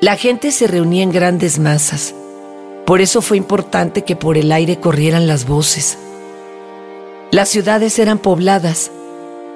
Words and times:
La 0.00 0.16
gente 0.16 0.50
se 0.50 0.66
reunía 0.66 1.02
en 1.02 1.12
grandes 1.12 1.58
masas. 1.58 2.14
Por 2.86 3.02
eso 3.02 3.20
fue 3.20 3.36
importante 3.36 4.02
que 4.02 4.16
por 4.16 4.38
el 4.38 4.50
aire 4.50 4.80
corrieran 4.80 5.26
las 5.26 5.46
voces. 5.46 5.98
Las 7.30 7.50
ciudades 7.50 7.98
eran 7.98 8.18
pobladas. 8.18 8.90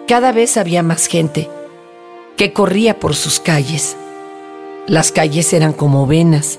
Cada 0.07 0.33
vez 0.33 0.59
había 0.59 0.83
más 0.83 1.07
gente 1.07 1.49
que 2.37 2.53
corría 2.53 3.01
por 3.01 3.15
sus 3.15 3.41
calles. 3.41 3.97
Las 4.87 5.13
calles 5.13 5.51
eran 5.55 5.73
como 5.73 6.07
venas 6.07 6.59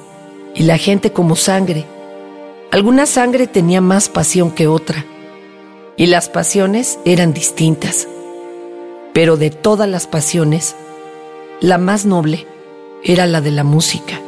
y 0.56 0.64
la 0.64 0.80
gente 0.80 1.12
como 1.12 1.36
sangre. 1.36 1.86
Alguna 2.72 3.06
sangre 3.06 3.46
tenía 3.46 3.82
más 3.82 4.10
pasión 4.10 4.50
que 4.50 4.66
otra 4.66 5.06
y 5.96 6.08
las 6.08 6.28
pasiones 6.28 6.98
eran 7.06 7.34
distintas. 7.34 8.08
Pero 9.14 9.38
de 9.38 9.52
todas 9.52 9.88
las 9.88 10.08
pasiones, 10.08 10.76
la 11.62 11.78
más 11.78 12.08
noble 12.08 12.48
era 13.08 13.28
la 13.28 13.40
de 13.40 13.52
la 13.52 13.64
música, 13.64 14.20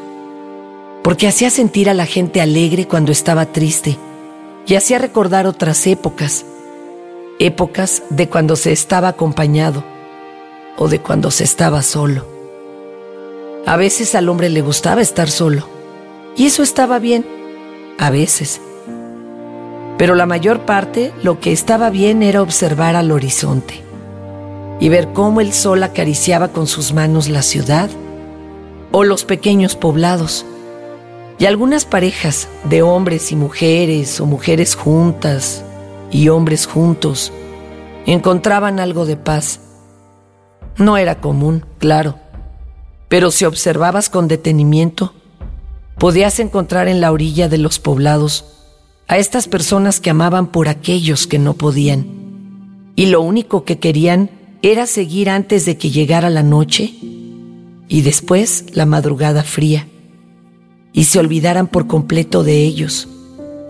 porque 1.04 1.28
hacía 1.28 1.50
sentir 1.50 1.90
a 1.90 1.96
la 1.96 2.06
gente 2.06 2.42
alegre 2.42 2.88
cuando 2.88 3.12
estaba 3.12 3.48
triste 3.48 3.98
y 4.68 4.76
hacía 4.76 5.00
recordar 5.00 5.48
otras 5.48 5.88
épocas, 5.88 6.46
épocas 7.40 8.04
de 8.12 8.30
cuando 8.30 8.56
se 8.56 8.72
estaba 8.72 9.08
acompañado 9.08 9.84
o 10.78 10.88
de 10.90 11.00
cuando 11.00 11.32
se 11.32 11.44
estaba 11.44 11.82
solo. 11.82 12.28
A 13.66 13.78
veces 13.78 14.14
al 14.14 14.30
hombre 14.30 14.50
le 14.50 14.62
gustaba 14.62 15.02
estar 15.02 15.32
solo, 15.32 15.68
y 16.36 16.46
eso 16.46 16.62
estaba 16.62 17.00
bien, 17.00 17.26
a 17.98 18.12
veces. 18.12 18.62
Pero 19.98 20.14
la 20.14 20.28
mayor 20.28 20.68
parte 20.68 21.12
lo 21.24 21.40
que 21.40 21.52
estaba 21.52 21.90
bien 21.90 22.22
era 22.22 22.44
observar 22.44 22.96
al 22.96 23.10
horizonte 23.10 23.82
y 24.80 24.90
ver 24.90 25.14
cómo 25.14 25.42
el 25.42 25.52
sol 25.52 25.82
acariciaba 25.82 26.50
con 26.50 26.68
sus 26.68 26.94
manos 26.94 27.28
la 27.28 27.42
ciudad 27.42 27.90
o 28.98 29.04
los 29.04 29.26
pequeños 29.26 29.76
poblados. 29.76 30.44
Y 31.38 31.46
algunas 31.46 31.86
parejas 31.86 32.48
de 32.64 32.82
hombres 32.82 33.32
y 33.32 33.36
mujeres 33.36 34.20
o 34.20 34.26
mujeres 34.26 34.74
juntas 34.74 35.64
y 36.10 36.30
hombres 36.30 36.66
juntos 36.66 37.32
encontraban 38.08 38.80
algo 38.80 39.06
de 39.06 39.16
paz. 39.16 39.60
No 40.78 40.98
era 40.98 41.22
común, 41.22 41.64
claro, 41.78 42.18
pero 43.08 43.30
si 43.30 43.46
observabas 43.46 44.10
con 44.10 44.28
detenimiento, 44.28 45.14
podías 46.00 46.40
encontrar 46.40 46.88
en 46.88 47.00
la 47.00 47.12
orilla 47.12 47.50
de 47.50 47.60
los 47.60 47.78
poblados 47.78 48.46
a 49.08 49.20
estas 49.20 49.48
personas 49.48 50.00
que 50.00 50.10
amaban 50.10 50.48
por 50.48 50.70
aquellos 50.70 51.28
que 51.28 51.38
no 51.38 51.54
podían. 51.54 52.08
Y 52.96 53.06
lo 53.06 53.22
único 53.22 53.64
que 53.64 53.78
querían 53.78 54.32
era 54.64 54.88
seguir 54.88 55.30
antes 55.30 55.68
de 55.68 55.78
que 55.78 55.92
llegara 55.92 56.32
la 56.32 56.42
noche 56.42 56.96
y 57.88 58.02
después 58.02 58.66
la 58.74 58.86
madrugada 58.86 59.44
fría, 59.44 59.88
y 60.94 61.06
se 61.06 61.20
olvidaran 61.20 61.68
por 61.68 61.88
completo 61.88 62.44
de 62.44 62.64
ellos, 62.64 63.08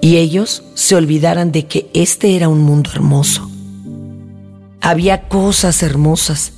y 0.02 0.18
ellos 0.18 0.64
se 0.76 0.96
olvidaran 0.96 1.52
de 1.52 1.66
que 1.66 1.90
este 1.94 2.36
era 2.36 2.50
un 2.50 2.62
mundo 2.62 2.92
hermoso. 2.94 3.50
Había 4.82 5.28
cosas 5.28 5.84
hermosas 5.84 6.54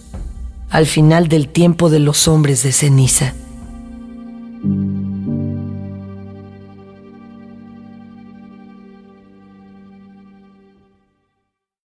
al 0.69 0.85
final 0.85 1.27
del 1.27 1.47
tiempo 1.47 1.89
de 1.89 1.99
los 1.99 2.27
hombres 2.27 2.63
de 2.63 2.71
ceniza. 2.71 3.33